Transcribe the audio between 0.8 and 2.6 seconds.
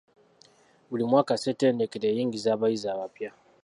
Buli mwaka Ssetendekero eyingiza